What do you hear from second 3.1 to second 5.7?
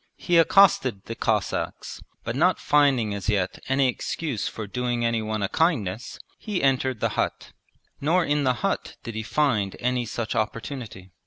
as yet any excuse for doing anyone a